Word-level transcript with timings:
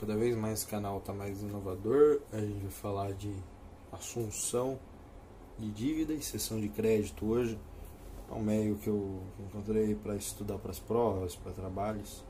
cada 0.00 0.16
vez 0.16 0.34
mais 0.34 0.60
esse 0.60 0.66
canal 0.66 0.96
está 0.96 1.12
mais 1.12 1.42
inovador. 1.42 2.22
A 2.32 2.40
gente 2.40 2.62
vai 2.62 2.70
falar 2.70 3.12
de 3.12 3.30
assunção 3.92 4.78
de 5.58 5.70
dívida 5.70 6.14
e 6.14 6.22
sessão 6.22 6.58
de 6.58 6.70
crédito 6.70 7.26
hoje. 7.26 7.58
É 8.30 8.32
um 8.32 8.42
meio 8.42 8.76
que 8.76 8.88
eu 8.88 9.20
encontrei 9.38 9.94
para 9.94 10.16
estudar 10.16 10.56
para 10.58 10.70
as 10.70 10.78
provas, 10.78 11.36
para 11.36 11.52
trabalhos. 11.52 12.24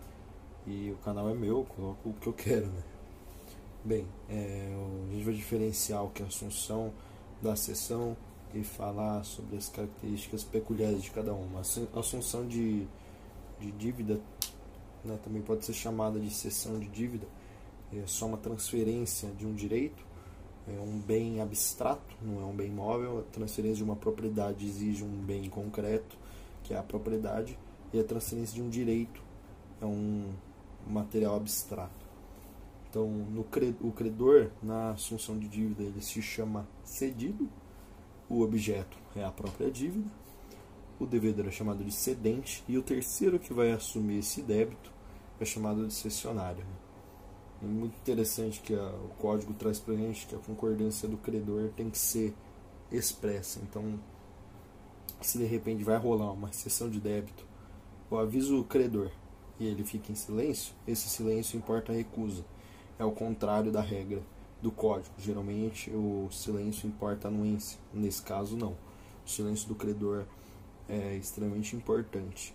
E 0.66 0.90
o 0.90 0.96
canal 1.04 1.30
é 1.30 1.34
meu, 1.34 1.64
coloco 1.64 2.08
o 2.08 2.12
que 2.14 2.26
eu 2.26 2.32
quero, 2.32 2.66
né? 2.66 2.82
Bem, 3.84 4.06
é, 4.28 4.76
a 5.08 5.12
gente 5.12 5.24
vai 5.24 5.34
diferenciar 5.34 6.04
o 6.04 6.10
que 6.10 6.22
é 6.22 6.26
assunção 6.26 6.92
da 7.40 7.54
sessão 7.54 8.16
e 8.52 8.64
falar 8.64 9.24
sobre 9.24 9.56
as 9.56 9.68
características 9.68 10.42
peculiares 10.42 11.02
de 11.02 11.10
cada 11.12 11.32
uma. 11.32 11.60
Assunção 11.94 12.46
de, 12.46 12.86
de 13.60 13.70
dívida 13.72 14.20
né, 15.04 15.18
também 15.22 15.40
pode 15.40 15.64
ser 15.64 15.72
chamada 15.72 16.18
de 16.18 16.30
cessão 16.30 16.78
de 16.78 16.88
dívida, 16.88 17.26
é 17.98 18.06
só 18.06 18.26
uma 18.26 18.36
transferência 18.36 19.28
de 19.30 19.46
um 19.46 19.54
direito, 19.54 20.04
é 20.68 20.80
um 20.80 20.98
bem 20.98 21.40
abstrato, 21.40 22.16
não 22.22 22.40
é 22.40 22.44
um 22.44 22.54
bem 22.54 22.70
móvel. 22.70 23.20
A 23.20 23.22
transferência 23.32 23.76
de 23.76 23.84
uma 23.84 23.96
propriedade 23.96 24.64
exige 24.64 25.02
um 25.02 25.22
bem 25.22 25.48
concreto, 25.48 26.16
que 26.62 26.72
é 26.72 26.78
a 26.78 26.82
propriedade, 26.82 27.58
e 27.92 27.98
a 27.98 28.04
transferência 28.04 28.54
de 28.54 28.62
um 28.62 28.68
direito 28.68 29.20
é 29.80 29.86
um 29.86 30.32
material 30.86 31.36
abstrato. 31.36 32.00
Então, 32.88 33.08
no 33.08 33.42
o 33.80 33.92
credor, 33.92 34.50
na 34.62 34.90
assunção 34.90 35.38
de 35.38 35.48
dívida, 35.48 35.82
ele 35.82 36.02
se 36.02 36.20
chama 36.20 36.68
cedido, 36.84 37.48
o 38.28 38.42
objeto 38.42 38.96
é 39.14 39.24
a 39.24 39.30
própria 39.30 39.70
dívida, 39.70 40.08
o 40.98 41.06
devedor 41.06 41.46
é 41.46 41.50
chamado 41.50 41.84
de 41.84 41.92
cedente, 41.92 42.62
e 42.68 42.76
o 42.76 42.82
terceiro 42.82 43.38
que 43.38 43.52
vai 43.52 43.72
assumir 43.72 44.18
esse 44.18 44.42
débito 44.42 44.92
é 45.38 45.44
chamado 45.44 45.86
de 45.86 45.94
cessionário. 45.94 46.64
É 47.62 47.66
muito 47.66 47.94
interessante 47.96 48.60
que 48.60 48.74
a, 48.74 48.88
o 48.88 49.10
código 49.18 49.52
traz 49.52 49.78
para 49.78 49.94
gente 49.94 50.26
que 50.26 50.34
a 50.34 50.38
concordância 50.38 51.06
do 51.06 51.18
credor 51.18 51.70
tem 51.76 51.90
que 51.90 51.98
ser 51.98 52.34
expressa. 52.90 53.60
Então, 53.62 53.98
se 55.20 55.38
de 55.38 55.44
repente 55.44 55.84
vai 55.84 55.98
rolar 55.98 56.32
uma 56.32 56.52
sessão 56.52 56.88
de 56.88 56.98
débito, 56.98 57.44
eu 58.10 58.18
aviso 58.18 58.60
o 58.60 58.64
credor 58.64 59.10
e 59.58 59.66
ele 59.66 59.84
fica 59.84 60.10
em 60.10 60.14
silêncio, 60.14 60.74
esse 60.86 61.08
silêncio 61.08 61.58
importa 61.58 61.92
a 61.92 61.94
recusa. 61.94 62.44
É 62.98 63.04
o 63.04 63.12
contrário 63.12 63.70
da 63.70 63.80
regra 63.80 64.22
do 64.62 64.70
código. 64.70 65.14
Geralmente 65.18 65.90
o 65.90 66.28
silêncio 66.30 66.86
importa 66.86 67.28
a 67.28 67.30
anuência. 67.30 67.78
Nesse 67.92 68.22
caso, 68.22 68.56
não. 68.56 68.76
O 69.24 69.28
silêncio 69.28 69.68
do 69.68 69.74
credor 69.74 70.24
é 70.88 71.14
extremamente 71.14 71.76
importante. 71.76 72.54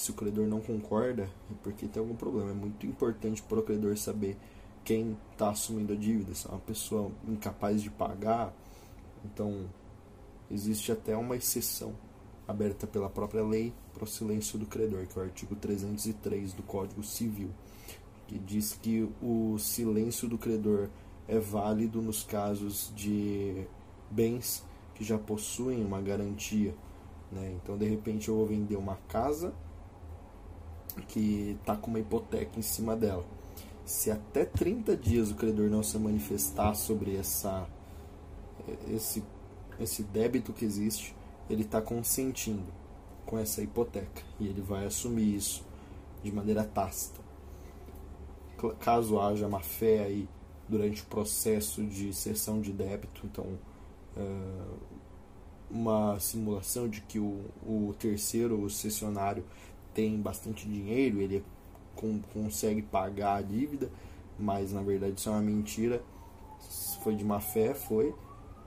Se 0.00 0.10
o 0.10 0.14
credor 0.14 0.46
não 0.46 0.62
concorda, 0.62 1.24
é 1.24 1.54
porque 1.62 1.86
tem 1.86 2.00
algum 2.00 2.16
problema. 2.16 2.52
É 2.52 2.54
muito 2.54 2.86
importante 2.86 3.42
para 3.42 3.58
o 3.58 3.62
credor 3.62 3.98
saber 3.98 4.34
quem 4.82 5.14
está 5.30 5.50
assumindo 5.50 5.92
a 5.92 5.96
dívida. 5.96 6.34
Se 6.34 6.46
é 6.46 6.50
uma 6.50 6.58
pessoa 6.58 7.12
incapaz 7.28 7.82
de 7.82 7.90
pagar, 7.90 8.50
então 9.22 9.68
existe 10.50 10.90
até 10.90 11.14
uma 11.14 11.36
exceção 11.36 11.92
aberta 12.48 12.86
pela 12.86 13.10
própria 13.10 13.44
lei 13.44 13.74
para 13.92 14.04
o 14.04 14.06
silêncio 14.06 14.58
do 14.58 14.64
credor, 14.64 15.06
que 15.06 15.18
é 15.18 15.20
o 15.20 15.24
artigo 15.26 15.54
303 15.54 16.54
do 16.54 16.62
Código 16.62 17.02
Civil, 17.02 17.50
que 18.26 18.38
diz 18.38 18.72
que 18.72 19.06
o 19.20 19.58
silêncio 19.58 20.26
do 20.26 20.38
credor 20.38 20.88
é 21.28 21.38
válido 21.38 22.00
nos 22.00 22.22
casos 22.22 22.90
de 22.96 23.66
bens 24.10 24.64
que 24.94 25.04
já 25.04 25.18
possuem 25.18 25.84
uma 25.84 26.00
garantia. 26.00 26.74
Né? 27.30 27.54
Então, 27.62 27.76
de 27.76 27.84
repente, 27.84 28.30
eu 28.30 28.36
vou 28.36 28.46
vender 28.46 28.76
uma 28.76 28.96
casa 29.06 29.52
que 30.92 31.56
está 31.60 31.76
com 31.76 31.88
uma 31.88 32.00
hipoteca 32.00 32.58
em 32.58 32.62
cima 32.62 32.96
dela. 32.96 33.24
Se 33.84 34.10
até 34.10 34.44
30 34.44 34.96
dias 34.96 35.30
o 35.30 35.34
credor 35.34 35.68
não 35.68 35.82
se 35.82 35.98
manifestar 35.98 36.74
sobre 36.74 37.16
essa, 37.16 37.66
esse, 38.88 39.22
esse 39.78 40.02
débito 40.02 40.52
que 40.52 40.64
existe, 40.64 41.14
ele 41.48 41.62
está 41.62 41.80
consentindo 41.80 42.72
com 43.26 43.38
essa 43.38 43.62
hipoteca 43.62 44.22
e 44.38 44.46
ele 44.46 44.60
vai 44.60 44.86
assumir 44.86 45.34
isso 45.34 45.64
de 46.22 46.32
maneira 46.32 46.64
tácita. 46.64 47.20
Caso 48.78 49.18
haja 49.18 49.48
má 49.48 49.60
fé 49.60 50.04
aí 50.04 50.28
durante 50.68 51.02
o 51.02 51.06
processo 51.06 51.82
de 51.82 52.12
cessão 52.12 52.60
de 52.60 52.72
débito, 52.72 53.22
então 53.24 53.58
uh, 54.16 54.78
uma 55.70 56.18
simulação 56.18 56.88
de 56.88 57.00
que 57.00 57.18
o, 57.18 57.44
o 57.64 57.94
terceiro, 57.98 58.60
o 58.62 58.68
cessionário, 58.68 59.44
tem 59.94 60.20
bastante 60.20 60.68
dinheiro, 60.68 61.20
ele 61.20 61.44
consegue 62.32 62.82
pagar 62.82 63.36
a 63.36 63.42
dívida, 63.42 63.90
mas 64.38 64.72
na 64.72 64.82
verdade 64.82 65.18
isso 65.18 65.28
é 65.28 65.32
uma 65.32 65.42
mentira, 65.42 66.02
foi 67.02 67.14
de 67.14 67.24
má 67.24 67.40
fé, 67.40 67.74
foi, 67.74 68.14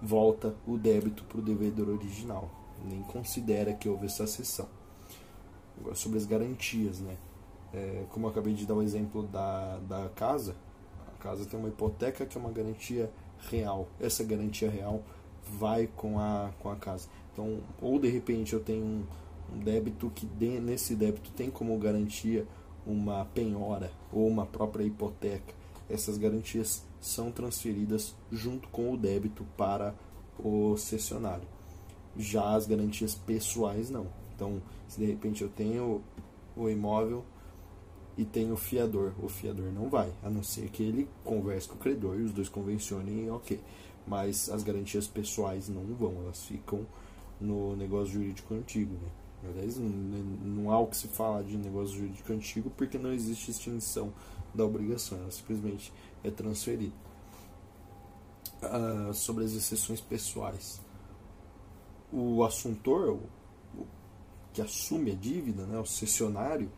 volta 0.02 0.56
o 0.68 0.78
débito 0.78 1.24
para 1.24 1.40
o 1.40 1.42
devedor 1.42 1.90
original 1.90 2.64
nem 2.84 3.02
considera 3.04 3.74
que 3.74 3.88
houve 3.88 4.06
essa 4.06 4.28
sessão. 4.28 4.68
Agora, 5.80 5.96
sobre 5.96 6.18
as 6.18 6.26
garantias, 6.26 7.00
né? 7.00 7.18
É, 7.74 8.06
como 8.10 8.28
eu 8.28 8.30
acabei 8.30 8.54
de 8.54 8.66
dar 8.66 8.76
o 8.76 8.82
exemplo 8.82 9.24
da, 9.24 9.80
da 9.80 10.10
casa, 10.10 10.56
a 11.08 11.24
casa 11.24 11.46
tem 11.46 11.60
uma 11.60 11.70
hipoteca 11.70 12.26
que 12.26 12.38
é 12.38 12.42
uma 12.42 12.52
garantia 12.52 13.10
real. 13.50 13.88
Essa 14.00 14.24
garantia 14.24 14.70
real 14.70 15.02
vai 15.58 15.88
com 15.88 16.20
a, 16.20 16.52
com 16.60 16.70
a 16.70 16.76
casa. 16.76 17.10
Então, 17.32 17.62
ou 17.82 17.98
de 17.98 18.08
repente 18.10 18.54
eu 18.54 18.60
tenho 18.60 18.86
um, 18.86 19.04
um 19.54 19.60
débito 19.60 20.12
que 20.14 20.26
nesse 20.60 20.96
débito 20.96 21.32
tem 21.32 21.50
como 21.50 21.78
garantia 21.78 22.46
uma 22.86 23.26
penhora 23.26 23.92
ou 24.12 24.28
uma 24.28 24.46
própria 24.46 24.84
hipoteca. 24.84 25.54
Essas 25.90 26.18
garantias 26.18 26.84
são 27.00 27.32
transferidas 27.32 28.16
junto 28.32 28.68
com 28.70 28.94
o 28.94 28.98
débito 28.98 29.46
para 29.58 29.94
o 30.40 30.76
cessionário. 30.78 31.48
Já 32.18 32.56
as 32.56 32.66
garantias 32.66 33.16
pessoais 33.16 33.90
não. 33.90 34.08
Então, 34.36 34.62
se 34.88 35.00
de 35.00 35.06
repente 35.06 35.42
eu 35.42 35.50
tenho 35.50 36.02
o 36.56 36.70
imóvel 36.70 37.24
e 38.18 38.24
tenho 38.24 38.54
o 38.54 38.58
fiador, 38.58 39.14
o 39.22 39.28
fiador 39.28 39.72
não 39.72 39.90
vai, 39.90 40.12
a 40.22 40.30
não 40.30 40.44
ser 40.44 40.70
que 40.70 40.84
ele 40.84 41.10
converse 41.24 41.68
com 41.68 41.76
o 41.76 41.80
credor 41.80 42.20
e 42.20 42.24
os 42.24 42.32
dois 42.32 42.50
convencionem, 42.50 43.30
ok. 43.32 43.60
Mas 44.06 44.50
as 44.50 44.64
garantias 44.64 45.08
pessoais 45.08 45.70
não 45.70 45.84
vão, 45.96 46.14
elas 46.24 46.44
ficam 46.44 46.86
no 47.40 47.76
negócio 47.76 48.14
jurídico 48.14 48.54
antigo. 48.54 48.94
Né? 48.94 49.23
Aliás, 49.46 49.78
não 49.78 50.72
há 50.72 50.80
o 50.80 50.88
que 50.88 50.98
se 50.98 51.08
falar 51.08 51.44
de 51.44 51.58
negócio 51.58 51.98
jurídico 51.98 52.32
antigo 52.32 52.72
porque 52.78 52.98
não 52.98 53.12
existe 53.12 53.52
extinção 53.52 54.14
da 54.54 54.64
obrigação, 54.64 55.18
ela 55.18 55.32
simplesmente 55.32 55.92
é 56.24 56.32
transferida. 56.32 56.94
Ah, 58.62 59.12
sobre 59.14 59.44
as 59.44 59.52
exceções 59.52 60.00
pessoais 60.00 60.82
o 62.14 62.44
assuntor, 62.44 63.18
o, 63.76 63.86
que 64.54 64.62
assume 64.62 65.12
a 65.12 65.16
dívida, 65.16 65.66
né, 65.66 65.80
o 65.80 65.86
cessionário, 65.86 66.70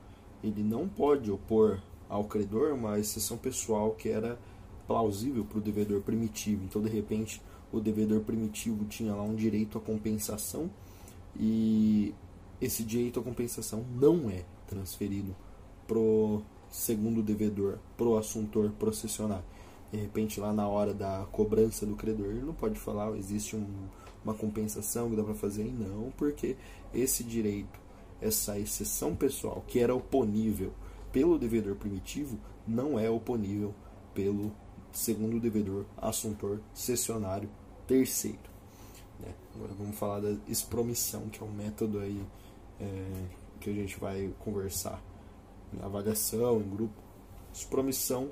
ele 0.42 0.64
não 0.64 0.88
pode 0.88 1.30
opor 1.30 1.82
ao 2.08 2.24
credor 2.24 2.74
uma 2.74 2.97
exceção 2.97 3.38
pessoal 3.38 3.92
que 3.92 4.08
era 4.08 4.40
plausível 4.88 5.44
para 5.44 5.58
o 5.58 5.62
devedor 5.62 6.02
primitivo. 6.02 6.64
Então, 6.64 6.82
de 6.82 6.90
repente, 6.90 7.42
o 7.72 7.82
devedor 7.82 8.22
primitivo 8.22 8.86
tinha 8.86 9.14
lá 9.14 9.24
um 9.24 9.36
direito 9.36 9.78
à 9.78 9.82
compensação 9.82 10.70
e 11.38 12.14
esse 12.62 12.84
direito 12.84 13.20
à 13.20 13.24
compensação 13.24 13.86
não 13.96 14.30
é 14.30 14.46
transferido 14.68 15.36
pro 15.88 16.42
segundo 16.70 17.22
devedor, 17.22 17.80
pro 17.96 18.18
assuntor 18.18 18.72
processionário. 18.72 19.46
De 19.92 19.98
repente, 20.00 20.40
lá 20.40 20.52
na 20.52 20.68
hora 20.68 20.94
da 20.94 21.26
cobrança 21.32 21.86
do 21.86 21.96
credor, 21.96 22.28
ele 22.28 22.42
não 22.42 22.54
pode 22.54 22.80
falar, 22.80 23.16
existe 23.18 23.56
um, 23.56 23.66
uma 24.24 24.34
compensação 24.34 25.10
que 25.10 25.16
dá 25.16 25.24
para 25.24 25.36
fazer? 25.36 25.64
Não, 25.64 26.12
porque 26.18 26.58
esse 26.94 27.24
direito, 27.24 27.80
essa 28.20 28.60
exceção 28.60 29.16
pessoal 29.16 29.64
que 29.68 29.80
era 29.80 29.96
oponível 29.96 30.74
pelo 31.12 31.38
devedor 31.38 31.76
primitivo, 31.76 32.38
não 32.68 33.00
é 33.00 33.10
oponível 33.10 33.74
pelo 34.14 34.52
segundo 34.91 35.40
devedor, 35.40 35.85
assuntor, 35.97 36.59
cessionário, 36.74 37.50
terceiro. 37.88 38.40
Né? 39.20 39.34
Agora 39.53 39.74
vamos 39.78 39.97
falar 39.97 40.20
da 40.20 40.35
expromissão, 40.47 41.29
que 41.29 41.41
é 41.41 41.46
um 41.46 41.52
método 41.52 42.00
aí 42.00 42.22
é, 42.80 43.12
que 43.60 43.70
a 43.70 43.74
gente 43.74 44.00
vai 44.00 44.32
conversar 44.40 45.02
na 45.74 45.86
avaliação, 45.86 46.62
em 46.62 46.70
grupo. 46.70 47.02
Expromissão 47.54 48.30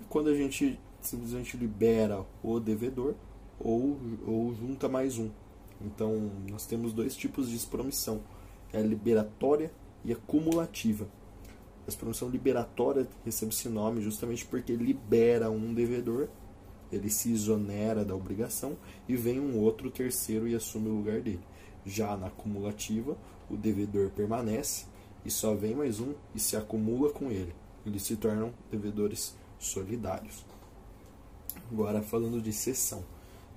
é 0.00 0.04
quando 0.08 0.28
a 0.28 0.34
gente 0.34 0.78
simplesmente 1.00 1.56
libera 1.56 2.24
o 2.42 2.58
devedor 2.60 3.14
ou, 3.58 3.98
ou 4.26 4.54
junta 4.54 4.88
mais 4.88 5.18
um. 5.18 5.30
Então, 5.80 6.30
nós 6.48 6.66
temos 6.66 6.92
dois 6.92 7.16
tipos 7.16 7.48
de 7.48 7.56
expromissão: 7.56 8.20
é 8.72 8.78
a 8.78 8.82
liberatória 8.82 9.72
e 10.04 10.12
a 10.12 10.16
cumulativa. 10.16 11.08
A 11.86 11.88
expromissão 11.88 12.28
liberatória 12.28 13.08
recebe 13.24 13.52
esse 13.52 13.68
nome 13.68 14.02
justamente 14.02 14.44
porque 14.44 14.74
libera 14.74 15.50
um 15.50 15.72
devedor, 15.72 16.28
ele 16.92 17.08
se 17.08 17.30
isonera 17.30 18.04
da 18.04 18.14
obrigação 18.14 18.76
e 19.08 19.16
vem 19.16 19.40
um 19.40 19.58
outro 19.58 19.90
terceiro 19.90 20.46
e 20.46 20.54
assume 20.54 20.88
o 20.88 20.94
lugar 20.94 21.20
dele. 21.20 21.40
Já 21.84 22.16
na 22.16 22.30
cumulativa, 22.30 23.16
o 23.50 23.56
devedor 23.56 24.10
permanece 24.10 24.86
e 25.24 25.30
só 25.30 25.54
vem 25.54 25.74
mais 25.74 26.00
um 26.00 26.14
e 26.34 26.40
se 26.40 26.56
acumula 26.56 27.10
com 27.10 27.30
ele. 27.30 27.54
Eles 27.84 28.02
se 28.02 28.16
tornam 28.16 28.52
devedores 28.70 29.34
solidários. 29.58 30.44
Agora, 31.70 32.02
falando 32.02 32.40
de 32.40 32.52
cessão. 32.52 33.04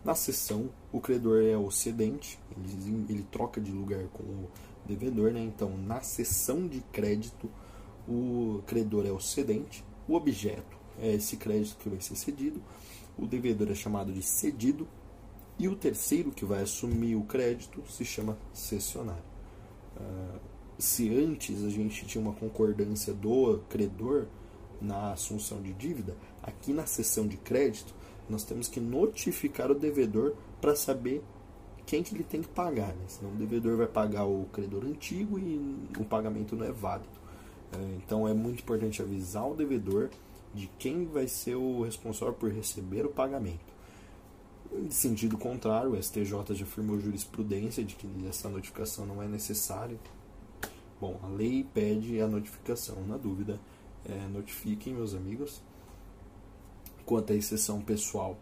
Na 0.04 0.16
cessão, 0.16 0.69
o 0.92 1.00
credor 1.00 1.42
é 1.42 1.56
o 1.56 1.72
cedente, 1.72 2.38
ele, 2.57 3.06
ele 3.07 3.24
troca 3.31 3.62
de 3.62 3.72
lugar 3.72 4.04
com 4.10 4.24
o 4.24 4.50
devedor, 4.86 5.31
né? 5.31 5.42
Então, 5.42 5.78
na 5.78 6.01
cessão 6.01 6.68
de 6.68 6.81
crédito, 6.92 7.50
o 8.06 8.62
credor 8.68 9.06
é 9.06 9.12
o 9.12 9.19
cedente, 9.22 9.84
o 10.06 10.16
objeto 10.16 10.78
é 11.00 11.13
esse 11.13 11.38
crédito 11.38 11.78
que 11.78 11.88
vai 11.88 12.01
ser 12.01 12.18
cedido, 12.18 12.62
o 13.18 13.25
devedor 13.25 13.72
é 13.72 13.75
chamado 13.75 14.12
de 14.12 14.22
cedido, 14.22 14.86
e 15.57 15.69
o 15.69 15.75
terceiro 15.75 16.31
que 16.31 16.44
vai 16.44 16.63
assumir 16.63 17.16
o 17.16 17.24
crédito 17.24 17.81
se 17.90 18.04
chama 18.04 18.38
cessionário. 18.54 19.32
Uh, 19.98 20.40
se 20.78 21.13
antes 21.16 21.63
a 21.63 21.69
gente 21.69 22.06
tinha 22.06 22.22
uma 22.22 22.34
concordância 22.34 23.13
do 23.13 23.60
credor 23.69 24.28
na 24.81 25.13
assunção 25.13 25.62
de 25.62 25.74
dívida, 25.74 26.16
aqui 26.42 26.74
na 26.74 26.86
sessão 26.86 27.28
de 27.28 27.38
crédito 27.38 27.94
nós 28.30 28.44
temos 28.44 28.68
que 28.68 28.80
notificar 28.80 29.72
o 29.72 29.75
devedor 29.75 30.34
para 30.60 30.75
saber 30.75 31.24
quem 31.86 32.01
que 32.01 32.16
ele 32.16 32.24
tem 32.24 32.42
que 32.42 32.48
pagar, 32.48 32.88
né? 32.88 33.04
senão 33.07 33.31
o 33.31 33.36
devedor 33.36 33.78
vai 33.78 33.88
pagar 33.88 34.25
o 34.25 34.45
credor 34.51 34.86
antigo 34.86 35.38
e 35.38 35.90
o 36.00 36.06
pagamento 36.06 36.56
não 36.56 36.66
é 36.66 36.72
válido. 36.72 37.10
É, 37.74 37.95
então 37.98 38.28
é 38.28 38.34
muito 38.34 38.62
importante 38.62 39.01
avisar 39.01 39.50
o 39.50 39.56
devedor 39.56 40.10
de 40.54 40.68
quem 40.80 41.06
vai 41.06 41.28
ser 41.28 41.56
o 41.56 41.81
responsável 41.81 42.34
por 42.34 42.51
receber 42.51 43.06
o 43.06 43.10
pagamento. 43.10 43.73
Em 44.71 44.89
sentido 44.89 45.38
contrário, 45.38 45.92
o 45.92 46.01
STJ 46.01 46.56
já 46.56 46.65
afirmou 46.65 47.00
jurisprudência 47.00 47.83
de 47.83 47.95
que 47.95 48.07
essa 48.27 48.50
notificação 48.50 49.06
não 49.06 49.21
é 49.21 49.27
necessária. 49.27 49.98
Bom, 51.00 51.19
a 51.24 51.27
lei 51.27 51.63
pede 51.74 52.21
a 52.21 52.27
notificação. 52.27 53.06
Na 53.06 53.18
dúvida, 53.18 53.60
é, 54.06 54.27
notifiquem, 54.27 54.94
meus 54.94 55.13
amigos. 55.13 55.62
Quanto 57.06 57.33
à 57.33 57.36
exceção 57.36 57.81
pessoal, 57.81 58.38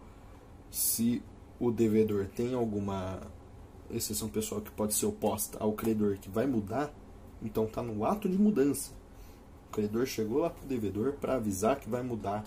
se 0.70 1.22
o 1.60 1.72
devedor 1.72 2.28
tem 2.28 2.54
alguma 2.54 3.22
exceção 3.90 4.30
pessoal 4.30 4.62
que 4.62 4.72
pode 4.72 4.94
ser 4.94 5.06
oposta 5.06 5.58
ao 5.60 5.74
credor 5.74 6.18
que 6.18 6.30
vai 6.30 6.48
mudar, 6.48 6.94
então 7.42 7.66
está 7.66 7.82
no 7.82 8.06
ato 8.06 8.30
de 8.30 8.38
mudança. 8.38 8.92
O 9.70 9.72
credor 9.72 10.06
chegou 10.06 10.40
lá 10.40 10.50
para 10.50 10.64
o 10.64 10.68
devedor 10.68 11.14
para 11.14 11.36
avisar 11.36 11.80
que 11.80 11.90
vai 11.90 12.04
mudar 12.04 12.46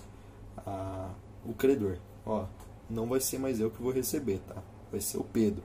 a, 0.59 1.11
o 1.45 1.53
credor. 1.53 1.99
Ó, 2.25 2.47
não 2.89 3.07
vai 3.07 3.21
ser 3.21 3.39
mais 3.39 3.61
eu 3.61 3.71
que 3.71 3.83
vou 3.83 3.93
receber, 3.93 4.41
tá? 4.41 4.63
Vai 4.91 5.01
ser 5.01 5.19
o 5.19 5.25
Pedro. 5.25 5.63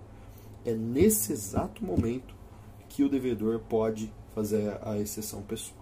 É 0.65 0.73
nesse 0.73 1.31
exato 1.31 1.83
momento 1.83 2.33
que 2.87 3.03
o 3.03 3.09
devedor 3.09 3.59
pode 3.59 4.11
fazer 4.33 4.77
a 4.81 4.97
exceção 4.97 5.41
pessoal. 5.41 5.79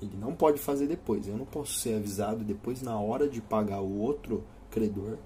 Ele 0.00 0.16
não 0.16 0.34
pode 0.34 0.58
fazer 0.58 0.86
depois. 0.86 1.26
Eu 1.26 1.36
não 1.36 1.46
posso 1.46 1.74
ser 1.74 1.94
avisado 1.94 2.44
depois, 2.44 2.82
na 2.82 2.98
hora 2.98 3.28
de 3.28 3.40
pagar 3.40 3.80
o 3.80 3.98
outro 3.98 4.44
credor, 4.70 5.16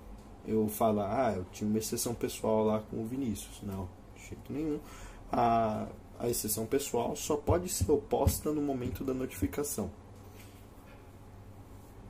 eu 0.46 0.68
falar, 0.68 1.28
ah, 1.28 1.32
eu 1.36 1.44
tinha 1.52 1.68
uma 1.68 1.78
exceção 1.78 2.14
pessoal 2.14 2.64
lá 2.64 2.80
com 2.80 3.02
o 3.02 3.06
Vinícius. 3.06 3.60
Não, 3.62 3.88
de 4.14 4.28
jeito 4.28 4.52
nenhum. 4.52 4.78
A, 5.32 5.88
a 6.18 6.28
exceção 6.28 6.66
pessoal 6.66 7.16
só 7.16 7.36
pode 7.36 7.68
ser 7.68 7.90
oposta 7.90 8.52
no 8.52 8.62
momento 8.62 9.04
da 9.04 9.14
notificação. 9.14 9.90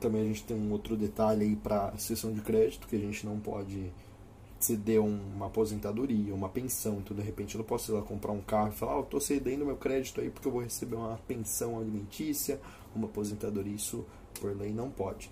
Também 0.01 0.23
a 0.23 0.25
gente 0.25 0.43
tem 0.43 0.57
um 0.57 0.71
outro 0.71 0.97
detalhe 0.97 1.45
aí 1.45 1.55
para 1.55 1.95
sessão 1.97 2.33
de 2.33 2.41
crédito, 2.41 2.87
que 2.87 2.95
a 2.95 2.99
gente 2.99 3.23
não 3.23 3.39
pode 3.39 3.93
ceder 4.59 4.99
uma 4.99 5.45
aposentadoria, 5.45 6.33
uma 6.33 6.49
pensão, 6.49 6.97
então 6.97 7.15
de 7.15 7.23
repente 7.23 7.55
eu 7.55 7.59
não 7.59 7.65
posso 7.65 7.91
ir 7.91 7.95
lá 7.95 8.01
comprar 8.01 8.31
um 8.31 8.41
carro 8.41 8.69
e 8.69 8.75
falar, 8.75 8.95
oh, 8.95 8.99
eu 8.99 9.03
estou 9.03 9.21
cedendo 9.21 9.65
meu 9.65 9.77
crédito 9.77 10.19
aí 10.19 10.29
porque 10.29 10.47
eu 10.47 10.51
vou 10.51 10.61
receber 10.61 10.95
uma 10.95 11.17
pensão 11.27 11.79
alimentícia, 11.79 12.59
uma 12.95 13.05
aposentadoria, 13.05 13.73
isso 13.73 14.05
por 14.39 14.55
lei 14.55 14.73
não 14.73 14.89
pode. 14.89 15.31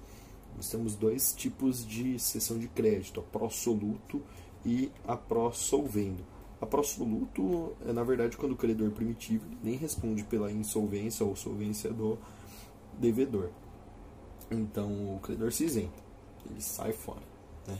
Nós 0.56 0.70
temos 0.70 0.96
dois 0.96 1.34
tipos 1.34 1.86
de 1.86 2.20
cessão 2.20 2.60
de 2.60 2.68
crédito, 2.68 3.20
a 3.20 3.24
pró-soluto 3.24 4.22
e 4.66 4.92
a 5.08 5.16
pró-solvendo. 5.16 6.24
A 6.62 6.66
pró-soluto 6.66 7.74
é, 7.88 7.94
na 7.94 8.04
verdade, 8.04 8.38
quando 8.38 8.52
o 8.52 8.58
credor 8.58 8.92
primitivo 8.92 9.46
nem 9.64 9.76
responde 9.76 10.24
pela 10.24 10.52
insolvência 10.52 11.26
ou 11.26 11.36
solvência 11.36 11.92
do 11.92 12.20
devedor. 13.00 13.50
Então, 14.52 15.16
o 15.16 15.20
credor 15.22 15.52
se 15.52 15.66
isenta, 15.66 16.00
ele 16.50 16.62
sai 16.62 16.92
fora. 16.92 17.22
Né? 17.68 17.78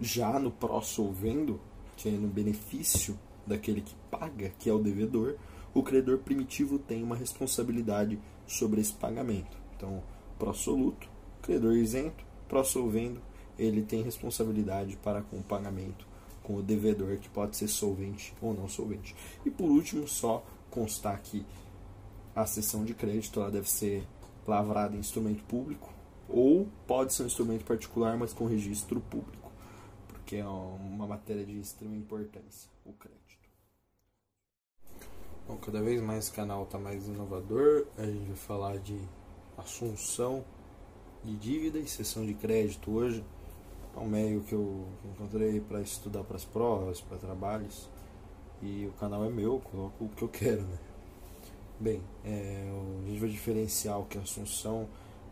Já 0.00 0.38
no 0.38 0.50
pró-solvendo, 0.50 1.60
que 1.96 2.08
é 2.08 2.12
no 2.12 2.28
benefício 2.28 3.18
daquele 3.46 3.80
que 3.80 3.94
paga, 4.10 4.52
que 4.58 4.70
é 4.70 4.72
o 4.72 4.78
devedor, 4.78 5.36
o 5.74 5.82
credor 5.82 6.18
primitivo 6.18 6.78
tem 6.78 7.02
uma 7.02 7.16
responsabilidade 7.16 8.18
sobre 8.46 8.80
esse 8.80 8.92
pagamento. 8.92 9.56
Então, 9.76 10.02
pró-soluto, 10.38 11.08
credor 11.40 11.74
isento, 11.74 12.24
pró-solvendo, 12.48 13.20
ele 13.58 13.82
tem 13.82 14.02
responsabilidade 14.02 14.96
para 14.96 15.22
com 15.22 15.38
o 15.38 15.42
pagamento 15.42 16.06
com 16.42 16.56
o 16.56 16.62
devedor, 16.62 17.16
que 17.18 17.28
pode 17.28 17.56
ser 17.56 17.68
solvente 17.68 18.34
ou 18.40 18.52
não 18.52 18.68
solvente. 18.68 19.14
E 19.46 19.50
por 19.50 19.70
último, 19.70 20.06
só 20.08 20.44
constar 20.70 21.20
que 21.20 21.46
a 22.34 22.44
sessão 22.46 22.84
de 22.84 22.94
crédito 22.94 23.40
ela 23.40 23.50
deve 23.50 23.70
ser 23.70 24.06
lavrada 24.46 24.96
em 24.96 25.00
instrumento 25.00 25.42
público 25.44 25.92
ou 26.28 26.66
pode 26.86 27.12
ser 27.12 27.24
um 27.24 27.26
instrumento 27.26 27.64
particular, 27.64 28.16
mas 28.16 28.32
com 28.32 28.46
registro 28.46 29.00
público 29.00 29.42
que 30.32 30.38
é 30.38 30.46
uma 30.46 31.06
matéria 31.06 31.44
de 31.44 31.60
extrema 31.60 31.94
importância, 31.94 32.70
o 32.86 32.92
crédito. 32.94 33.20
Bom, 35.46 35.58
cada 35.58 35.82
vez 35.82 36.00
mais 36.00 36.28
o 36.28 36.32
canal 36.32 36.62
está 36.62 36.78
mais 36.78 37.06
inovador, 37.06 37.86
a 37.98 38.06
gente 38.06 38.28
vai 38.28 38.36
falar 38.36 38.78
de 38.78 38.98
assunção 39.58 40.42
de 41.22 41.36
dívida 41.36 41.78
e 41.78 41.86
sessão 41.86 42.24
de 42.24 42.32
crédito 42.32 42.90
hoje. 42.90 43.22
É 43.94 43.98
um 43.98 44.08
meio 44.08 44.40
que 44.40 44.54
eu 44.54 44.88
encontrei 45.04 45.60
para 45.60 45.82
estudar 45.82 46.24
para 46.24 46.36
as 46.36 46.46
provas, 46.46 46.98
para 47.02 47.18
trabalhos, 47.18 47.90
e 48.62 48.86
o 48.86 48.92
canal 48.92 49.26
é 49.26 49.28
meu, 49.28 49.60
coloco 49.60 50.06
o 50.06 50.08
que 50.08 50.22
eu 50.22 50.30
quero, 50.30 50.62
né? 50.62 50.78
Bem, 51.82 52.00
é, 52.24 52.70
a 53.04 53.08
gente 53.08 53.18
vai 53.18 53.28
diferenciar 53.28 53.98
o 53.98 54.04
que 54.04 54.16
é 54.16 54.20
assunção 54.20 54.86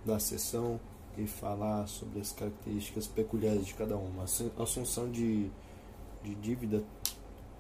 da 0.05 0.19
sessão 0.19 0.81
e 1.17 1.25
falar 1.25 1.87
sobre 1.87 2.19
as 2.19 2.33
características 2.33 3.07
peculiares 3.07 3.65
de 3.67 3.73
cada 3.75 3.97
uma. 3.97 4.25
A 4.25 4.63
assunção 4.65 5.09
de, 5.09 5.49
de 6.25 6.35
dívida 6.35 6.83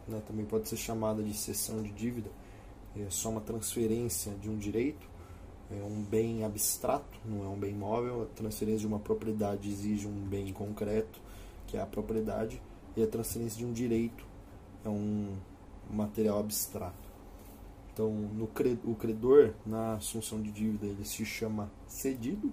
né, 0.08 0.20
também 0.26 0.44
pode 0.44 0.68
ser 0.68 0.76
chamada 0.76 1.22
de 1.22 1.32
cessão 1.34 1.80
de 1.84 1.90
dívida, 1.90 2.28
é 2.96 3.06
só 3.10 3.28
uma 3.28 3.40
transferência 3.40 4.32
de 4.42 4.50
um 4.50 4.58
direito, 4.58 5.06
é 5.70 5.84
um 5.84 6.02
bem 6.02 6.42
abstrato, 6.42 7.16
não 7.24 7.44
é 7.44 7.48
um 7.48 7.56
bem 7.60 7.72
móvel. 7.72 8.22
A 8.22 8.34
transferência 8.34 8.80
de 8.80 8.88
uma 8.88 8.98
propriedade 8.98 9.70
exige 9.70 10.08
um 10.08 10.26
bem 10.26 10.52
concreto, 10.52 11.20
que 11.68 11.76
é 11.76 11.80
a 11.80 11.86
propriedade, 11.86 12.60
e 12.96 13.04
a 13.04 13.06
transferência 13.06 13.56
de 13.56 13.64
um 13.64 13.72
direito 13.72 14.26
é 14.84 14.88
um 14.88 15.36
material 15.88 16.40
abstrato. 16.40 17.09
Então, 17.92 18.10
no 18.10 18.44
o 18.84 18.94
credor, 18.94 19.54
na 19.66 19.94
assunção 19.94 20.40
de 20.40 20.50
dívida, 20.50 20.86
ele 20.86 21.04
se 21.04 21.24
chama 21.24 21.70
cedido, 21.86 22.52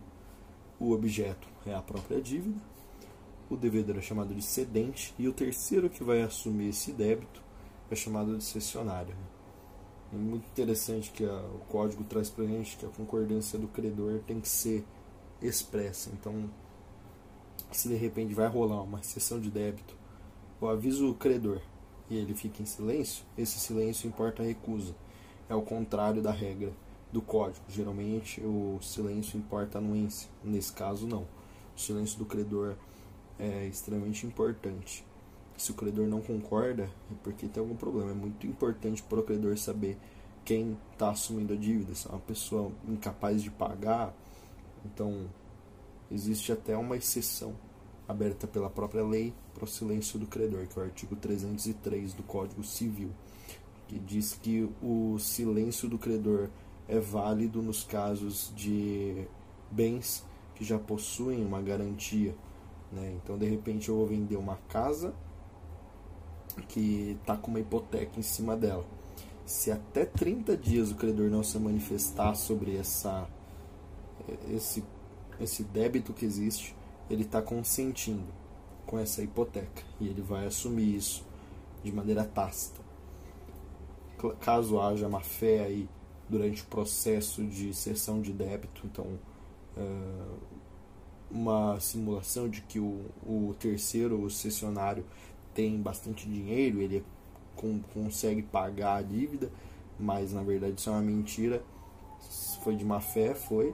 o 0.79 0.91
objeto 0.91 1.47
é 1.65 1.73
a 1.73 1.81
própria 1.81 2.21
dívida, 2.21 2.59
o 3.49 3.55
devedor 3.55 3.97
é 3.97 4.01
chamado 4.01 4.33
de 4.33 4.41
cedente 4.41 5.13
e 5.17 5.27
o 5.27 5.33
terceiro 5.33 5.89
que 5.89 6.03
vai 6.03 6.21
assumir 6.21 6.69
esse 6.69 6.91
débito 6.91 7.41
é 7.89 7.95
chamado 7.95 8.37
de 8.37 8.43
cessionário. 8.43 9.15
É 10.13 10.15
muito 10.15 10.47
interessante 10.47 11.11
que 11.11 11.25
a, 11.25 11.33
o 11.33 11.59
código 11.69 12.03
traz 12.03 12.29
para 12.29 12.43
a 12.43 12.47
gente 12.47 12.77
que 12.77 12.85
a 12.85 12.89
concordância 12.89 13.57
do 13.57 13.67
credor 13.67 14.19
tem 14.25 14.39
que 14.39 14.49
ser 14.49 14.85
expressa. 15.41 16.09
Então, 16.13 16.49
se 17.71 17.87
de 17.87 17.95
repente 17.95 18.33
vai 18.33 18.47
rolar 18.47 18.81
uma 18.81 19.03
sessão 19.03 19.39
de 19.39 19.49
débito, 19.49 19.95
eu 20.61 20.69
aviso 20.69 21.09
o 21.09 21.15
credor 21.15 21.61
e 22.09 22.17
ele 22.17 22.33
fica 22.33 22.61
em 22.61 22.65
silêncio, 22.65 23.25
esse 23.37 23.59
silêncio 23.59 24.07
importa 24.07 24.41
a 24.41 24.45
recusa. 24.45 24.95
É 25.49 25.55
o 25.55 25.61
contrário 25.61 26.21
da 26.21 26.31
regra 26.31 26.71
do 27.11 27.21
código. 27.21 27.65
Geralmente 27.69 28.41
o 28.41 28.79
silêncio 28.81 29.37
importa 29.37 29.77
anuência. 29.77 30.29
Nesse 30.43 30.73
caso, 30.73 31.07
não. 31.07 31.25
O 31.75 31.79
silêncio 31.79 32.17
do 32.17 32.25
credor 32.25 32.75
é 33.39 33.65
extremamente 33.65 34.25
importante. 34.25 35.05
Se 35.57 35.71
o 35.71 35.73
credor 35.73 36.07
não 36.07 36.21
concorda, 36.21 36.83
é 36.83 37.15
porque 37.23 37.47
tem 37.47 37.61
algum 37.61 37.75
problema. 37.75 38.11
É 38.11 38.13
muito 38.13 38.45
importante 38.45 39.01
para 39.01 39.19
o 39.19 39.23
credor 39.23 39.57
saber 39.57 39.97
quem 40.43 40.77
está 40.91 41.09
assumindo 41.09 41.53
a 41.53 41.57
dívida. 41.57 41.95
Se 41.95 42.07
é 42.07 42.11
uma 42.11 42.19
pessoa 42.19 42.71
incapaz 42.87 43.41
de 43.41 43.49
pagar, 43.49 44.13
então 44.85 45.27
existe 46.11 46.51
até 46.51 46.77
uma 46.77 46.95
exceção 46.95 47.55
aberta 48.07 48.47
pela 48.47 48.69
própria 48.69 49.03
lei 49.03 49.33
para 49.53 49.65
o 49.65 49.67
silêncio 49.67 50.17
do 50.17 50.27
credor, 50.27 50.65
que 50.67 50.79
é 50.79 50.81
o 50.81 50.85
artigo 50.85 51.15
303 51.15 52.13
do 52.13 52.23
Código 52.23 52.63
Civil, 52.63 53.11
que 53.87 53.97
diz 53.99 54.33
que 54.33 54.69
o 54.81 55.17
silêncio 55.19 55.87
do 55.87 55.97
credor 55.97 56.49
é 56.87 56.99
válido 56.99 57.61
nos 57.61 57.83
casos 57.83 58.51
de 58.55 59.27
bens 59.71 60.25
que 60.55 60.63
já 60.63 60.77
possuem 60.77 61.45
uma 61.45 61.61
garantia. 61.61 62.35
Né? 62.91 63.17
Então, 63.23 63.37
de 63.37 63.45
repente, 63.47 63.89
eu 63.89 63.95
vou 63.95 64.07
vender 64.07 64.37
uma 64.37 64.57
casa 64.69 65.13
que 66.67 67.17
está 67.21 67.37
com 67.37 67.51
uma 67.51 67.59
hipoteca 67.59 68.19
em 68.19 68.23
cima 68.23 68.55
dela. 68.55 68.85
Se 69.45 69.71
até 69.71 70.05
30 70.05 70.57
dias 70.57 70.91
o 70.91 70.95
credor 70.95 71.29
não 71.29 71.43
se 71.43 71.57
manifestar 71.59 72.35
sobre 72.35 72.75
essa, 72.75 73.27
esse 74.49 74.83
esse 75.39 75.63
débito 75.63 76.13
que 76.13 76.25
existe, 76.25 76.75
ele 77.09 77.23
está 77.23 77.41
consentindo 77.41 78.25
com 78.85 78.97
essa 78.97 79.21
hipoteca 79.21 79.83
e 79.99 80.07
ele 80.07 80.21
vai 80.21 80.45
assumir 80.45 80.95
isso 80.95 81.25
de 81.83 81.91
maneira 81.91 82.23
tácita. 82.23 82.86
Caso 84.39 84.79
haja 84.79 85.07
má 85.07 85.21
fé 85.21 85.63
aí 85.63 85.89
durante 86.27 86.63
o 86.63 86.65
processo 86.65 87.43
de 87.43 87.73
cessão 87.73 88.21
de 88.21 88.33
débito, 88.33 88.81
então 88.85 89.05
uh, 89.77 90.37
uma 91.29 91.79
simulação 91.79 92.49
de 92.49 92.61
que 92.61 92.79
o, 92.79 93.05
o 93.25 93.55
terceiro 93.59 94.21
o 94.21 94.29
cessionário 94.29 95.05
tem 95.53 95.79
bastante 95.81 96.27
dinheiro, 96.27 96.81
ele 96.81 97.03
com, 97.55 97.79
consegue 97.93 98.41
pagar 98.41 98.95
a 98.97 99.01
dívida, 99.01 99.51
mas 99.99 100.33
na 100.33 100.43
verdade 100.43 100.75
isso 100.77 100.89
é 100.89 100.93
uma 100.93 101.01
mentira. 101.01 101.63
Foi 102.63 102.75
de 102.75 102.85
má 102.85 102.99
fé, 102.99 103.33
foi, 103.33 103.73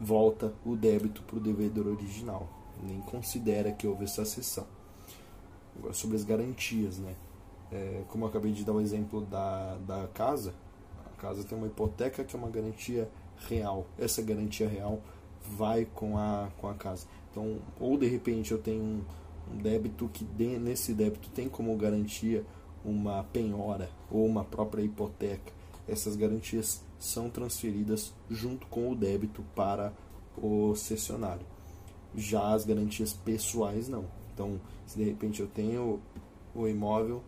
volta 0.00 0.54
o 0.64 0.76
débito 0.76 1.22
para 1.22 1.36
o 1.36 1.40
devedor 1.40 1.86
original. 1.86 2.48
Nem 2.82 3.00
considera 3.00 3.72
que 3.72 3.86
houve 3.86 4.04
essa 4.04 4.24
cessão. 4.24 4.66
Agora, 5.76 5.92
sobre 5.92 6.16
as 6.16 6.24
garantias, 6.24 6.98
né? 6.98 7.14
É, 7.70 8.02
como 8.08 8.24
eu 8.24 8.28
acabei 8.28 8.52
de 8.52 8.64
dar 8.64 8.72
o 8.72 8.80
exemplo 8.80 9.20
da, 9.22 9.76
da 9.86 10.08
casa, 10.08 10.54
a 11.06 11.20
casa 11.20 11.44
tem 11.44 11.56
uma 11.56 11.66
hipoteca 11.66 12.24
que 12.24 12.34
é 12.34 12.38
uma 12.38 12.48
garantia 12.48 13.08
real. 13.48 13.86
Essa 13.98 14.22
garantia 14.22 14.68
real 14.68 15.00
vai 15.56 15.84
com 15.84 16.16
a, 16.16 16.48
com 16.58 16.68
a 16.68 16.74
casa. 16.74 17.06
Então, 17.30 17.58
ou 17.78 17.96
de 17.96 18.06
repente 18.06 18.52
eu 18.52 18.58
tenho 18.58 18.82
um, 18.82 19.04
um 19.52 19.56
débito 19.58 20.08
que 20.08 20.24
de, 20.24 20.58
nesse 20.58 20.94
débito 20.94 21.28
tem 21.30 21.48
como 21.48 21.76
garantia 21.76 22.44
uma 22.84 23.24
penhora 23.24 23.90
ou 24.10 24.26
uma 24.26 24.44
própria 24.44 24.82
hipoteca. 24.82 25.52
Essas 25.86 26.16
garantias 26.16 26.82
são 26.98 27.30
transferidas 27.30 28.12
junto 28.28 28.66
com 28.66 28.90
o 28.90 28.94
débito 28.94 29.42
para 29.54 29.92
o 30.36 30.74
cessionário. 30.74 31.46
Já 32.14 32.52
as 32.52 32.64
garantias 32.64 33.12
pessoais 33.12 33.88
não. 33.88 34.04
Então, 34.32 34.60
se 34.86 34.96
de 34.96 35.04
repente 35.04 35.40
eu 35.40 35.46
tenho 35.46 36.00
o 36.54 36.66
imóvel 36.66 37.22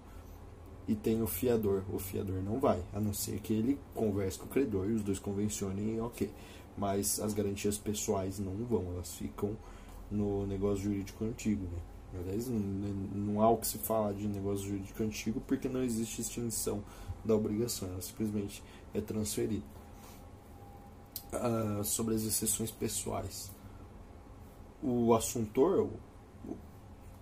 e 0.88 0.94
tenho 0.94 1.24
o 1.24 1.26
fiador, 1.26 1.82
o 1.92 1.98
fiador 1.98 2.42
não 2.42 2.58
vai, 2.58 2.82
a 2.92 3.00
não 3.00 3.12
ser 3.12 3.40
que 3.40 3.52
ele 3.52 3.78
converse 3.94 4.38
com 4.38 4.46
o 4.46 4.48
credor 4.48 4.88
e 4.88 4.92
os 4.92 5.02
dois 5.02 5.18
convencionem, 5.18 6.00
ok. 6.00 6.30
Mas 6.76 7.20
as 7.20 7.32
garantias 7.32 7.78
pessoais 7.78 8.38
não 8.38 8.54
vão, 8.64 8.84
elas 8.94 9.14
ficam 9.14 9.56
no 10.10 10.46
negócio 10.46 10.84
jurídico 10.84 11.24
antigo. 11.24 11.64
Né? 11.64 12.20
Aliás, 12.20 12.48
não 12.48 13.40
há 13.40 13.48
o 13.48 13.58
que 13.58 13.66
se 13.66 13.78
falar 13.78 14.12
de 14.12 14.26
negócio 14.26 14.66
jurídico 14.66 15.02
antigo 15.02 15.40
porque 15.46 15.68
não 15.68 15.82
existe 15.82 16.20
extinção 16.20 16.82
da 17.24 17.34
obrigação, 17.34 17.88
ela 17.88 18.02
simplesmente 18.02 18.62
é 18.92 19.00
transferida. 19.00 19.64
Uh, 21.32 21.84
sobre 21.84 22.16
as 22.16 22.22
exceções 22.22 22.72
pessoais. 22.72 23.52
O 24.82 25.14
assuntor, 25.14 25.86
o, 26.44 26.56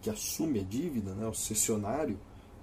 que 0.00 0.08
assume 0.08 0.60
a 0.60 0.62
dívida, 0.62 1.12
né, 1.12 1.26
o 1.26 1.34
cessionário, 1.34 2.18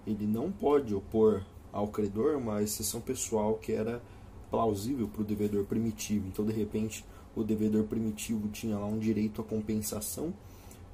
ele 0.05 0.25
não 0.25 0.51
pode 0.51 0.93
opor 0.93 1.43
ao 1.71 1.87
credor 1.87 2.37
uma 2.37 2.61
exceção 2.61 3.01
pessoal 3.01 3.55
que 3.55 3.71
era 3.71 4.01
plausível 4.49 5.07
para 5.07 5.21
o 5.21 5.25
devedor 5.25 5.65
primitivo. 5.65 6.27
Então, 6.27 6.45
de 6.45 6.53
repente, 6.53 7.05
o 7.35 7.43
devedor 7.43 7.83
primitivo 7.83 8.47
tinha 8.47 8.77
lá 8.77 8.85
um 8.85 8.97
direito 8.97 9.41
à 9.41 9.43
compensação 9.43 10.33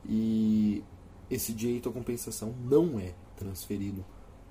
e 0.06 0.84
esse 1.30 1.54
direito 1.54 1.90
à 1.90 1.92
compensação 1.92 2.54
não 2.68 3.00
é 3.00 3.14
transferido 3.38 4.04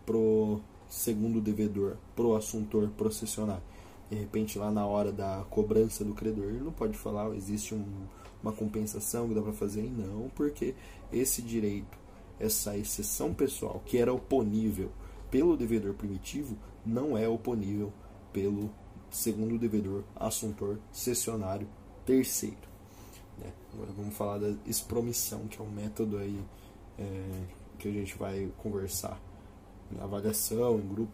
pro 0.06 0.60
segundo 0.88 1.40
devedor, 1.40 1.96
pro 2.14 2.36
assuntor 2.36 2.88
processionário. 2.90 3.62
De 4.10 4.16
repente, 4.16 4.58
lá 4.58 4.70
na 4.70 4.84
hora 4.86 5.12
da 5.12 5.44
cobrança 5.50 6.04
do 6.04 6.14
credor, 6.14 6.46
ele 6.46 6.60
não 6.60 6.72
pode 6.72 6.98
falar, 6.98 7.34
existe 7.36 7.74
um, 7.74 7.84
uma 8.42 8.52
compensação 8.52 9.28
que 9.28 9.34
dá 9.34 9.42
para 9.42 9.52
fazer, 9.52 9.82
não, 9.82 10.28
porque 10.34 10.74
esse 11.12 11.42
direito, 11.42 11.96
essa 12.40 12.76
exceção 12.76 13.34
pessoal, 13.34 13.82
que 13.84 13.98
era 13.98 14.12
oponível 14.12 14.90
pelo 15.30 15.56
devedor 15.56 15.94
primitivo, 15.94 16.56
não 16.84 17.16
é 17.16 17.28
oponível 17.28 17.92
pelo 18.32 18.70
segundo 19.10 19.58
devedor, 19.58 20.02
assuntor, 20.16 20.78
cessionário, 20.90 21.68
terceiro. 22.06 22.56
Né? 23.38 23.52
Agora 23.74 23.90
vamos 23.96 24.16
falar 24.16 24.38
da 24.38 24.54
expromissão, 24.66 25.46
que 25.46 25.60
é 25.60 25.62
um 25.62 25.70
método 25.70 26.18
aí 26.18 26.40
é, 26.98 27.42
que 27.78 27.88
a 27.88 27.92
gente 27.92 28.16
vai 28.16 28.50
conversar 28.58 29.20
em 29.92 30.00
avaliação, 30.00 30.78
em 30.78 30.88
grupo. 30.88 31.12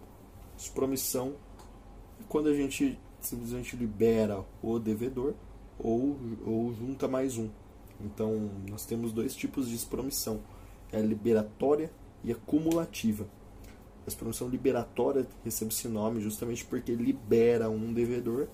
Expromissão 0.56 1.34
é 2.20 2.24
quando 2.28 2.48
a 2.48 2.54
gente 2.54 2.98
simplesmente 3.20 3.76
libera 3.76 4.44
o 4.62 4.78
devedor 4.78 5.34
ou, 5.78 6.16
ou 6.44 6.72
junta 6.74 7.08
mais 7.08 7.36
um. 7.36 7.48
Então, 8.00 8.50
nós 8.68 8.84
temos 8.84 9.12
dois 9.12 9.34
tipos 9.34 9.68
de 9.68 9.74
expromissão: 9.74 10.40
é 10.92 11.00
liberatória 11.00 11.90
e 12.22 12.32
a 12.32 12.34
cumulativa. 12.34 13.26
A 14.06 14.08
expromissão 14.08 14.48
liberatória 14.48 15.26
recebe 15.44 15.72
esse 15.72 15.88
nome 15.88 16.20
justamente 16.20 16.64
porque 16.64 16.94
libera 16.94 17.68
um 17.68 17.92
devedor, 17.92 18.46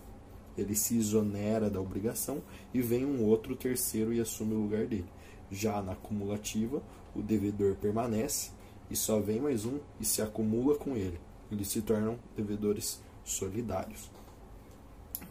ele 0.56 0.74
se 0.74 0.96
exonera 0.96 1.68
da 1.68 1.80
obrigação 1.80 2.42
e 2.72 2.80
vem 2.80 3.04
um 3.04 3.24
outro 3.24 3.54
terceiro 3.56 4.12
e 4.12 4.20
assume 4.20 4.54
o 4.54 4.62
lugar 4.62 4.86
dele. 4.86 5.08
Já 5.50 5.82
na 5.82 5.94
cumulativa, 5.94 6.82
o 7.14 7.20
devedor 7.20 7.74
permanece 7.76 8.50
e 8.90 8.96
só 8.96 9.20
vem 9.20 9.40
mais 9.40 9.64
um 9.64 9.78
e 10.00 10.04
se 10.04 10.22
acumula 10.22 10.76
com 10.76 10.96
ele. 10.96 11.20
Eles 11.50 11.68
se 11.68 11.82
tornam 11.82 12.18
devedores 12.36 13.02
solidários. 13.24 14.10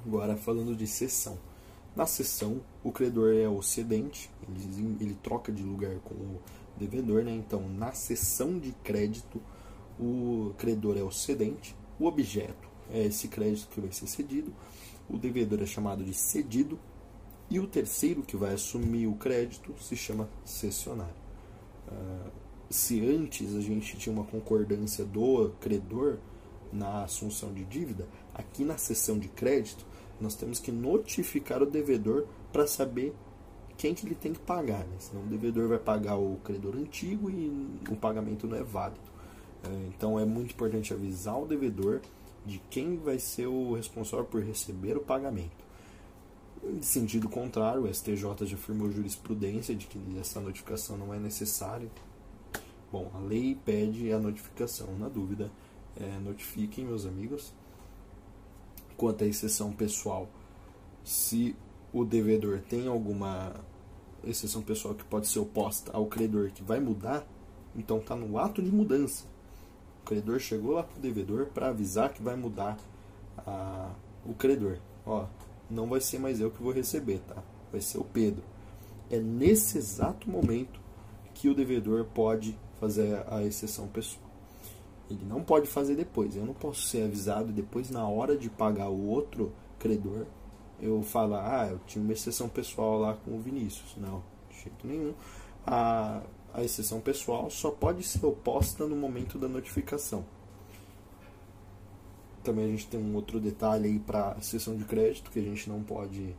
Agora, 0.06 0.36
falando 0.36 0.76
de 0.76 0.88
cessão. 0.88 1.38
Na 1.96 2.06
cessão, 2.06 2.62
o 2.84 2.92
credor 2.92 3.34
é 3.34 3.50
o 3.50 3.62
cedente, 3.62 4.30
ele, 4.48 4.98
ele 5.00 5.18
troca 5.22 5.52
de 5.52 5.62
lugar 5.62 5.96
com 6.00 6.14
o 6.14 6.40
devedor, 6.82 7.24
né? 7.24 7.32
então 7.32 7.68
na 7.70 7.92
cessão 7.94 8.58
de 8.58 8.72
crédito, 8.84 9.42
o 10.00 10.54
credor 10.58 10.98
é 10.98 11.04
o 11.04 11.12
cedente, 11.12 11.76
o 12.00 12.06
objeto 12.06 12.70
é 12.92 13.06
esse 13.06 13.28
crédito 13.28 13.70
que 13.70 13.80
vai 13.80 13.92
ser 13.92 14.08
cedido, 14.08 14.54
o 15.10 15.18
devedor 15.18 15.62
é 15.62 15.66
chamado 15.66 16.04
de 16.04 16.14
cedido, 16.14 16.80
e 17.50 17.60
o 17.60 17.68
terceiro 17.68 18.24
que 18.24 18.38
vai 18.38 18.54
assumir 18.54 19.08
o 19.08 19.16
crédito 19.16 19.76
se 19.82 19.96
chama 19.96 20.30
cessionário. 20.46 21.14
Uh, 21.88 22.32
se 22.70 23.06
antes 23.06 23.54
a 23.56 23.60
gente 23.60 23.98
tinha 23.98 24.16
uma 24.16 24.24
concordância 24.24 25.04
do 25.04 25.50
credor 25.60 26.18
na 26.72 27.04
assunção 27.04 27.54
de 27.54 27.66
dívida, 27.66 28.08
aqui 28.34 28.64
na 28.64 28.78
sessão 28.78 29.20
de 29.20 29.28
crédito 29.28 29.86
nós 30.20 30.36
temos 30.36 30.60
que 30.60 30.72
notificar 30.72 31.62
o 31.62 31.66
devedor 31.66 32.26
para 32.54 32.66
saber 32.66 33.14
quem 33.82 33.96
que 33.96 34.06
ele 34.06 34.14
tem 34.14 34.32
que 34.32 34.40
pagar, 34.40 34.86
né? 34.86 34.96
senão 35.00 35.24
o 35.24 35.26
devedor 35.26 35.68
vai 35.68 35.80
pagar 35.80 36.16
o 36.16 36.38
credor 36.44 36.76
antigo 36.76 37.32
e 37.32 37.50
o 37.90 37.96
pagamento 37.96 38.46
não 38.46 38.56
é 38.56 38.62
válido. 38.62 39.02
Uh, 39.66 39.88
então 39.88 40.20
é 40.20 40.24
muito 40.24 40.52
importante 40.52 40.94
avisar 40.94 41.42
o 41.42 41.48
devedor 41.48 42.00
de 42.46 42.62
quem 42.70 42.98
vai 42.98 43.18
ser 43.18 43.48
o 43.48 43.74
responsável 43.74 44.24
por 44.24 44.44
receber 44.44 44.98
o 44.98 45.00
pagamento. 45.00 45.66
Em 46.64 46.84
sentido 46.84 47.28
contrário, 47.28 47.86
o 47.86 47.92
STJ 47.92 48.46
já 48.46 48.56
afirmou 48.56 48.92
jurisprudência 48.92 49.74
de 49.76 49.88
que 49.88 50.00
essa 50.20 50.40
notificação 50.40 50.96
não 50.96 51.12
é 51.12 51.18
necessária. 51.18 51.90
Bom, 52.92 53.10
a 53.16 53.18
lei 53.18 53.58
pede 53.66 54.14
a 54.14 54.20
notificação. 54.20 54.96
Na 55.00 55.10
dúvida, 55.10 55.50
é, 56.00 56.20
notifiquem, 56.20 56.86
meus 56.86 57.08
amigos. 57.08 57.52
Quanto 58.96 59.24
à 59.24 59.28
exceção 59.28 59.72
pessoal, 59.74 60.30
se 61.04 61.56
o 61.92 62.06
devedor 62.06 62.60
tem 62.60 62.88
alguma 62.88 63.56
exceção 64.24 64.62
pessoal 64.62 64.94
que 64.94 65.04
pode 65.04 65.28
ser 65.28 65.40
oposta 65.40 65.92
ao 65.94 66.06
credor 66.06 66.52
que 66.52 66.64
vai 66.64 66.80
mudar, 66.80 67.26
então 67.76 67.98
está 67.98 68.16
no 68.16 68.38
ato 68.38 68.62
de 68.62 68.72
mudança. 68.72 69.26
O 70.02 70.06
credor 70.06 70.40
chegou 70.40 70.72
lá 70.72 70.84
para 70.84 70.98
o 70.98 71.02
devedor 71.02 71.48
para 71.48 71.70
avisar 71.70 72.12
que 72.14 72.22
vai 72.22 72.36
mudar 72.36 72.78
a, 73.38 73.92
o 74.26 74.34
credor. 74.34 74.78
Ó, 75.06 75.26
não 75.70 75.88
vai 75.88 76.02
ser 76.02 76.20
mais 76.20 76.40
eu 76.40 76.52
que 76.52 76.62
vou 76.62 76.72
receber, 76.72 77.20
tá? 77.20 77.42
Vai 77.72 77.82
ser 77.82 77.98
o 77.98 78.04
Pedro. 78.04 78.44
É 79.10 79.20
nesse 79.20 79.78
exato 79.78 80.30
momento 80.30 80.80
que 81.34 81.50
o 81.50 81.56
devedor 81.56 82.06
pode 82.14 82.58
fazer 82.80 83.24
a 83.28 83.44
exceção 83.44 83.88
pessoal. 83.88 84.26
Ele 85.10 85.26
não 85.26 85.44
pode 85.44 85.68
fazer 85.68 85.96
depois. 85.96 86.36
Eu 86.36 86.46
não 86.46 86.54
posso 86.54 86.84
ser 86.88 87.04
avisado 87.04 87.52
depois, 87.52 87.90
na 87.90 88.08
hora 88.08 88.38
de 88.38 88.50
pagar 88.50 88.90
o 88.90 89.08
outro 89.08 89.52
credor, 89.78 90.26
eu 90.82 91.02
falar, 91.04 91.62
ah, 91.62 91.68
eu 91.68 91.80
tinha 91.86 92.04
uma 92.04 92.12
exceção 92.12 92.50
pessoal 92.50 93.00
lá 93.00 93.14
com 93.14 93.38
o 93.38 93.40
Vinícius. 93.40 93.96
Não, 93.98 94.24
de 94.50 94.64
jeito 94.64 94.88
nenhum. 94.88 95.14
A, 95.66 96.22
a 96.54 96.64
exceção 96.64 97.00
pessoal 97.00 97.50
só 97.50 97.70
pode 97.70 98.04
ser 98.04 98.26
oposta 98.26 98.88
no 98.88 98.96
momento 98.96 99.38
da 99.38 99.48
notificação. 99.48 100.26
Também 102.44 102.66
a 102.66 102.70
gente 102.70 102.88
tem 102.88 103.00
um 103.00 103.16
outro 103.16 103.40
detalhe 103.40 103.88
aí 103.88 104.00
para 104.00 104.40
sessão 104.42 104.76
de 104.76 104.84
crédito, 104.84 105.30
que 105.30 105.38
a 105.38 105.44
gente 105.44 105.70
não 105.70 105.84
pode 105.84 106.36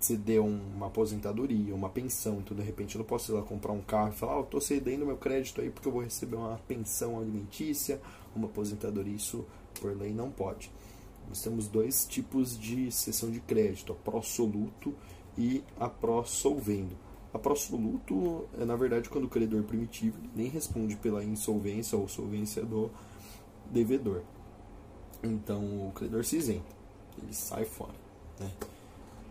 ceder 0.00 0.40
uma 0.40 0.86
aposentadoria, 0.86 1.74
uma 1.74 1.88
pensão. 1.88 2.38
Então, 2.38 2.56
de 2.56 2.62
repente, 2.62 2.96
eu 2.96 3.00
não 3.00 3.06
posso 3.06 3.30
ir 3.30 3.34
lá 3.36 3.42
comprar 3.42 3.72
um 3.72 3.80
carro 3.80 4.10
e 4.10 4.16
falar, 4.16 4.36
oh, 4.36 4.40
eu 4.40 4.44
estou 4.44 4.60
cedendo 4.60 5.06
meu 5.06 5.16
crédito 5.16 5.60
aí 5.60 5.70
porque 5.70 5.86
eu 5.86 5.92
vou 5.92 6.02
receber 6.02 6.36
uma 6.36 6.58
pensão 6.66 7.18
alimentícia, 7.20 8.00
uma 8.34 8.46
aposentadoria. 8.46 9.14
Isso, 9.14 9.44
por 9.80 9.96
lei, 9.96 10.12
não 10.12 10.30
pode. 10.30 10.70
Nós 11.28 11.42
temos 11.42 11.68
dois 11.68 12.06
tipos 12.06 12.58
de 12.58 12.90
sessão 12.90 13.30
de 13.30 13.40
crédito, 13.40 13.92
a 13.92 13.96
pró-soluto 13.96 14.94
e 15.36 15.62
a 15.78 15.88
pró-solvendo. 15.88 16.96
A 17.32 17.38
pró-soluto 17.38 18.48
é, 18.58 18.64
na 18.64 18.74
verdade, 18.74 19.10
quando 19.10 19.24
o 19.24 19.28
credor 19.28 19.62
primitivo 19.62 20.16
nem 20.34 20.48
responde 20.48 20.96
pela 20.96 21.22
insolvência 21.22 21.98
ou 21.98 22.08
solvência 22.08 22.64
do 22.64 22.90
devedor. 23.70 24.22
Então, 25.22 25.88
o 25.88 25.92
credor 25.92 26.24
se 26.24 26.36
isenta, 26.36 26.74
ele 27.22 27.34
sai 27.34 27.64
fora. 27.64 27.94
Né? 28.40 28.50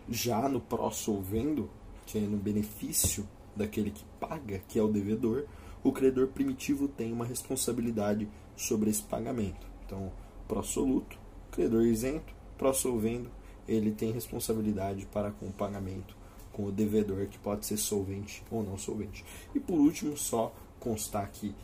Já 0.08 0.48
no 0.48 0.60
pró-solvendo, 0.60 1.68
que 2.06 2.18
é 2.18 2.20
no 2.20 2.36
benefício 2.36 3.26
daquele 3.56 3.90
que 3.90 4.04
paga, 4.20 4.60
que 4.68 4.78
é 4.78 4.82
o 4.82 4.88
devedor, 4.88 5.46
o 5.82 5.92
credor 5.92 6.28
primitivo 6.28 6.86
tem 6.86 7.12
uma 7.12 7.24
responsabilidade 7.24 8.28
sobre 8.56 8.90
esse 8.90 9.02
pagamento. 9.02 9.66
Então, 9.84 10.12
pró-soluto, 10.46 11.18
credor 11.50 11.84
isento, 11.84 12.32
pró-solvendo, 12.56 13.30
ele 13.66 13.90
tem 13.90 14.12
responsabilidade 14.12 15.06
para 15.06 15.30
com 15.30 15.46
o 15.46 15.52
pagamento 15.52 16.16
com 16.58 16.64
o 16.64 16.72
devedor, 16.72 17.28
que 17.28 17.38
pode 17.38 17.64
ser 17.64 17.76
solvente 17.76 18.42
ou 18.50 18.64
não 18.64 18.76
solvente. 18.76 19.24
E 19.54 19.60
por 19.60 19.78
último, 19.78 20.16
só 20.16 20.52
constar 20.80 21.30
que 21.30 21.54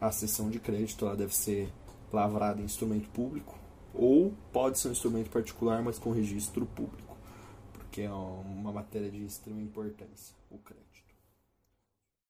a 0.00 0.12
cessão 0.12 0.48
de 0.48 0.60
crédito 0.60 1.04
ela 1.04 1.16
deve 1.16 1.34
ser 1.34 1.68
lavrada 2.12 2.60
em 2.60 2.64
instrumento 2.64 3.08
público 3.08 3.58
ou 3.92 4.32
pode 4.52 4.78
ser 4.78 4.86
um 4.86 4.92
instrumento 4.92 5.30
particular, 5.30 5.82
mas 5.82 5.98
com 5.98 6.12
registro 6.12 6.64
público, 6.64 7.16
porque 7.72 8.02
é 8.02 8.10
uma 8.10 8.70
matéria 8.70 9.10
de 9.10 9.24
extrema 9.24 9.60
importância, 9.60 10.36
o 10.48 10.58
crédito. 10.58 10.93